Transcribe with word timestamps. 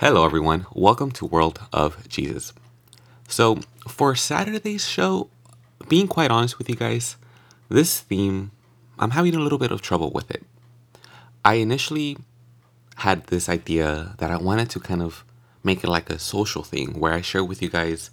Hello, 0.00 0.24
everyone. 0.24 0.64
Welcome 0.76 1.10
to 1.10 1.26
World 1.26 1.58
of 1.72 2.08
Jesus. 2.08 2.52
So, 3.26 3.58
for 3.88 4.14
Saturday's 4.14 4.86
show, 4.86 5.28
being 5.88 6.06
quite 6.06 6.30
honest 6.30 6.56
with 6.56 6.68
you 6.68 6.76
guys, 6.76 7.16
this 7.68 7.98
theme, 7.98 8.52
I'm 8.96 9.10
having 9.10 9.34
a 9.34 9.40
little 9.40 9.58
bit 9.58 9.72
of 9.72 9.82
trouble 9.82 10.12
with 10.12 10.30
it. 10.30 10.44
I 11.44 11.54
initially 11.54 12.16
had 12.98 13.24
this 13.24 13.48
idea 13.48 14.14
that 14.18 14.30
I 14.30 14.36
wanted 14.36 14.70
to 14.70 14.78
kind 14.78 15.02
of 15.02 15.24
make 15.64 15.82
it 15.82 15.90
like 15.90 16.10
a 16.10 16.20
social 16.20 16.62
thing 16.62 17.00
where 17.00 17.12
I 17.12 17.20
share 17.20 17.42
with 17.42 17.60
you 17.60 17.68
guys 17.68 18.12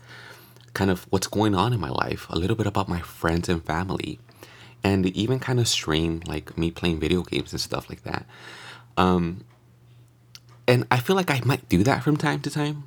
kind 0.74 0.90
of 0.90 1.06
what's 1.12 1.28
going 1.28 1.54
on 1.54 1.72
in 1.72 1.80
my 1.80 1.92
life, 1.92 2.26
a 2.32 2.40
little 2.40 2.56
bit 2.56 2.66
about 2.66 2.90
my 2.90 3.02
friends 3.02 3.48
and 3.48 3.64
family, 3.64 4.18
and 4.84 5.06
even 5.06 5.40
kind 5.40 5.60
of 5.60 5.68
stream 5.68 6.24
like 6.26 6.58
me 6.58 6.72
playing 6.72 7.00
video 7.00 7.22
games 7.22 7.52
and 7.52 7.62
stuff 7.62 7.92
like 7.92 8.02
that. 8.02 8.26
Um, 8.98 9.46
and 10.68 10.86
I 10.90 11.00
feel 11.00 11.16
like 11.16 11.32
I 11.32 11.42
might 11.46 11.68
do 11.70 11.84
that 11.84 12.04
from 12.04 12.18
time 12.18 12.42
to 12.42 12.50
time. 12.50 12.84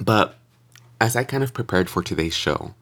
But 0.00 0.36
as 1.00 1.16
I 1.16 1.24
kind 1.24 1.42
of 1.42 1.54
prepared 1.54 1.90
for 1.90 2.02
today's 2.02 2.34
show, 2.34 2.74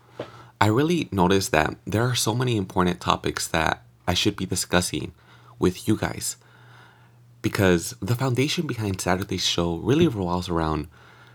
I 0.61 0.67
really 0.67 1.09
noticed 1.11 1.53
that 1.53 1.77
there 1.85 2.03
are 2.03 2.15
so 2.15 2.35
many 2.35 2.57
important 2.57 3.01
topics 3.01 3.47
that 3.49 3.83
I 4.07 4.15
should 4.15 4.37
be 4.37 4.47
discussing 4.47 5.13
with 5.59 5.89
you 5.89 5.97
guys. 5.97 6.37
Because 7.43 7.95
the 8.01 8.15
foundation 8.15 8.67
behind 8.67 9.01
Saturday's 9.01 9.45
show 9.45 9.77
really 9.77 10.07
revolves 10.07 10.49
around 10.49 10.89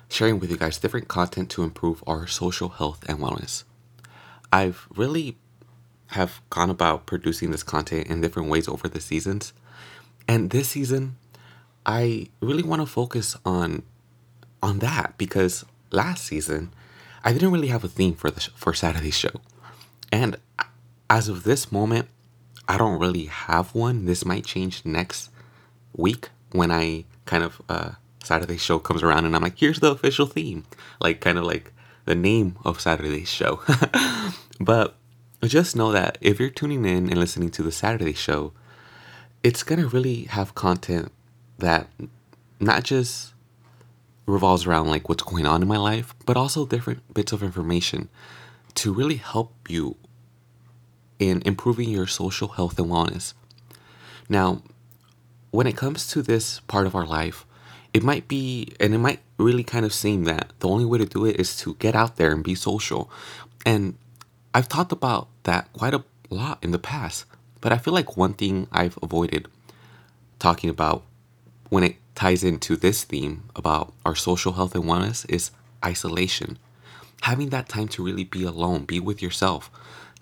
sharing 0.09 0.39
with 0.39 0.49
you 0.49 0.57
guys 0.57 0.79
different 0.79 1.07
content 1.07 1.49
to 1.51 1.63
improve 1.63 2.03
our 2.07 2.25
social 2.25 2.69
health 2.69 3.07
and 3.07 3.19
wellness. 3.19 3.63
I've 4.51 4.87
really 4.95 5.37
have 6.07 6.41
gone 6.49 6.71
about 6.71 7.05
producing 7.05 7.51
this 7.51 7.61
content 7.61 8.07
in 8.07 8.21
different 8.21 8.49
ways 8.49 8.67
over 8.67 8.87
the 8.87 8.99
seasons. 8.99 9.53
And 10.27 10.49
this 10.49 10.69
season, 10.69 11.17
I 11.85 12.27
really 12.41 12.63
want 12.63 12.81
to 12.81 12.85
focus 12.85 13.35
on 13.45 13.83
on 14.61 14.79
that 14.79 15.17
because 15.17 15.65
last 15.91 16.25
season 16.25 16.73
I 17.23 17.33
didn't 17.33 17.51
really 17.51 17.69
have 17.69 17.83
a 17.83 17.87
theme 17.87 18.15
for 18.15 18.29
the 18.29 18.41
for 18.55 18.73
Saturday's 18.73 19.17
show, 19.17 19.41
and 20.11 20.37
as 21.09 21.27
of 21.27 21.43
this 21.43 21.71
moment, 21.71 22.07
I 22.67 22.77
don't 22.77 22.99
really 22.99 23.25
have 23.25 23.73
one. 23.73 24.05
This 24.05 24.25
might 24.25 24.45
change 24.45 24.85
next 24.85 25.29
week 25.95 26.29
when 26.51 26.71
I 26.71 27.05
kind 27.25 27.43
of 27.43 27.61
uh, 27.67 27.91
Saturday's 28.23 28.61
show 28.61 28.79
comes 28.79 29.03
around 29.03 29.25
and 29.25 29.35
I'm 29.35 29.41
like, 29.41 29.57
here's 29.57 29.79
the 29.79 29.91
official 29.91 30.27
theme, 30.27 30.65
like 31.01 31.19
kind 31.19 31.37
of 31.37 31.45
like 31.45 31.73
the 32.05 32.15
name 32.15 32.57
of 32.63 32.79
Saturday's 32.79 33.29
show. 33.29 33.61
but 34.59 34.95
just 35.43 35.75
know 35.75 35.91
that 35.91 36.17
if 36.21 36.39
you're 36.39 36.49
tuning 36.49 36.85
in 36.85 37.09
and 37.09 37.17
listening 37.17 37.49
to 37.51 37.63
the 37.63 37.71
Saturday 37.71 38.13
show, 38.13 38.53
it's 39.43 39.63
gonna 39.63 39.87
really 39.87 40.23
have 40.25 40.55
content 40.55 41.11
that 41.59 41.87
not 42.59 42.83
just 42.83 43.33
revolves 44.25 44.65
around 44.65 44.87
like 44.87 45.09
what's 45.09 45.23
going 45.23 45.45
on 45.45 45.61
in 45.61 45.67
my 45.67 45.77
life, 45.77 46.13
but 46.25 46.37
also 46.37 46.65
different 46.65 47.13
bits 47.13 47.31
of 47.31 47.43
information 47.43 48.09
to 48.75 48.93
really 48.93 49.15
help 49.15 49.53
you 49.67 49.95
in 51.17 51.41
improving 51.45 51.89
your 51.89 52.07
social 52.07 52.49
health 52.49 52.77
and 52.79 52.87
wellness. 52.87 53.33
Now, 54.29 54.61
when 55.51 55.67
it 55.67 55.75
comes 55.75 56.07
to 56.07 56.21
this 56.21 56.59
part 56.61 56.85
of 56.85 56.95
our 56.95 57.05
life, 57.05 57.45
it 57.93 58.03
might 58.03 58.27
be, 58.27 58.73
and 58.79 58.93
it 58.93 58.99
might 58.99 59.19
really 59.37 59.63
kind 59.63 59.85
of 59.85 59.93
seem 59.93 60.25
that 60.25 60.51
the 60.59 60.67
only 60.67 60.85
way 60.85 60.99
to 60.99 61.05
do 61.05 61.25
it 61.25 61.39
is 61.39 61.57
to 61.57 61.73
get 61.75 61.95
out 61.95 62.17
there 62.17 62.31
and 62.31 62.43
be 62.43 62.55
social. 62.55 63.09
And 63.65 63.95
I've 64.53 64.69
talked 64.69 64.91
about 64.91 65.27
that 65.43 65.71
quite 65.73 65.93
a 65.93 66.03
lot 66.29 66.59
in 66.63 66.71
the 66.71 66.79
past, 66.79 67.25
but 67.61 67.71
I 67.71 67.77
feel 67.77 67.93
like 67.93 68.15
one 68.15 68.33
thing 68.33 68.67
I've 68.71 68.97
avoided 69.01 69.47
talking 70.37 70.69
about 70.69 71.03
when 71.69 71.83
it 71.83 71.95
ties 72.15 72.43
into 72.43 72.75
this 72.75 73.03
theme 73.03 73.43
about 73.55 73.93
our 74.05 74.15
social 74.15 74.53
health 74.53 74.75
and 74.75 74.83
wellness 74.83 75.29
is 75.29 75.51
isolation. 75.83 76.57
Having 77.21 77.49
that 77.49 77.69
time 77.69 77.87
to 77.89 78.03
really 78.03 78.23
be 78.23 78.43
alone, 78.43 78.85
be 78.85 78.99
with 78.99 79.21
yourself, 79.21 79.69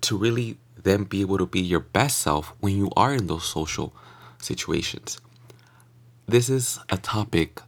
to 0.02 0.17
really 0.17 0.58
then 0.81 1.04
be 1.04 1.22
able 1.22 1.38
to 1.38 1.45
be 1.45 1.61
your 1.61 1.80
best 1.80 2.20
self 2.20 2.54
when 2.60 2.76
you 2.76 2.89
are 2.95 3.14
in 3.14 3.27
those 3.27 3.45
social 3.45 3.94
situations. 4.39 5.20
This 6.27 6.49
is 6.49 6.80
a 6.89 6.98
topic 6.98 7.61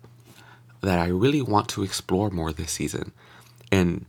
that 0.81 0.99
I 0.99 1.07
really 1.07 1.41
want 1.41 1.67
to 1.69 1.83
explore 1.83 2.29
more 2.29 2.53
this 2.53 2.71
season. 2.71 3.11
And 3.71 4.05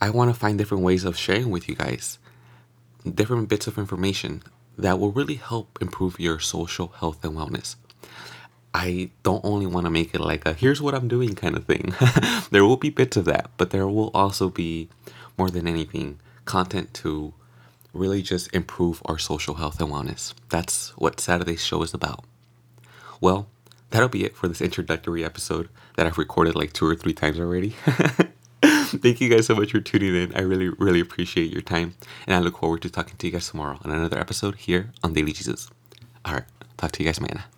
I 0.00 0.10
want 0.10 0.32
to 0.32 0.38
find 0.38 0.58
different 0.58 0.84
ways 0.84 1.04
of 1.04 1.16
sharing 1.16 1.50
with 1.50 1.68
you 1.68 1.74
guys 1.74 2.18
different 3.14 3.48
bits 3.48 3.66
of 3.66 3.78
information 3.78 4.42
that 4.76 4.98
will 4.98 5.12
really 5.12 5.36
help 5.36 5.78
improve 5.80 6.18
your 6.18 6.40
social 6.40 6.88
health 6.88 7.24
and 7.24 7.34
wellness. 7.34 7.76
I 8.74 9.10
don't 9.22 9.44
only 9.44 9.66
want 9.66 9.86
to 9.86 9.90
make 9.90 10.14
it 10.14 10.20
like 10.20 10.44
a 10.46 10.52
here's 10.52 10.82
what 10.82 10.94
I'm 10.94 11.08
doing 11.08 11.34
kind 11.34 11.56
of 11.56 11.64
thing. 11.64 11.94
there 12.50 12.64
will 12.64 12.76
be 12.76 12.90
bits 12.90 13.16
of 13.16 13.24
that, 13.24 13.50
but 13.56 13.70
there 13.70 13.86
will 13.86 14.10
also 14.12 14.50
be 14.50 14.88
more 15.38 15.50
than 15.50 15.66
anything 15.66 16.18
content 16.44 16.92
to 16.94 17.32
really 17.92 18.22
just 18.22 18.54
improve 18.54 19.02
our 19.06 19.18
social 19.18 19.54
health 19.54 19.80
and 19.80 19.90
wellness. 19.90 20.34
That's 20.50 20.90
what 20.96 21.20
Saturday's 21.20 21.64
show 21.64 21.82
is 21.82 21.94
about. 21.94 22.24
Well, 23.20 23.48
that'll 23.90 24.08
be 24.08 24.24
it 24.24 24.36
for 24.36 24.48
this 24.48 24.60
introductory 24.60 25.24
episode 25.24 25.68
that 25.96 26.06
I've 26.06 26.18
recorded 26.18 26.54
like 26.54 26.72
two 26.72 26.86
or 26.86 26.94
three 26.94 27.14
times 27.14 27.40
already. 27.40 27.74
Thank 28.62 29.20
you 29.20 29.28
guys 29.28 29.46
so 29.46 29.54
much 29.54 29.72
for 29.72 29.80
tuning 29.80 30.14
in. 30.14 30.34
I 30.34 30.40
really, 30.40 30.68
really 30.68 31.00
appreciate 31.00 31.50
your 31.50 31.62
time. 31.62 31.94
And 32.26 32.36
I 32.36 32.40
look 32.40 32.58
forward 32.58 32.82
to 32.82 32.90
talking 32.90 33.16
to 33.16 33.26
you 33.26 33.32
guys 33.32 33.48
tomorrow 33.48 33.78
on 33.84 33.90
another 33.90 34.18
episode 34.18 34.56
here 34.56 34.92
on 35.02 35.12
Daily 35.12 35.32
Jesus. 35.32 35.70
All 36.24 36.34
right. 36.34 36.44
Talk 36.76 36.92
to 36.92 37.02
you 37.02 37.08
guys 37.08 37.18
mañana. 37.18 37.55